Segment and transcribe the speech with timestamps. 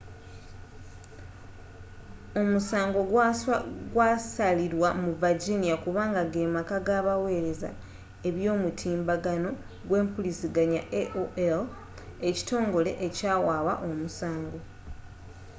[2.41, 2.99] omusango
[3.93, 7.69] gwasalilwa mu virginia kubanga gemaka gabawereza
[8.27, 9.49] eby'omutimbagano
[9.87, 11.61] gwempuliziganya aol
[12.29, 14.59] ekitongole ekyawaaba omusango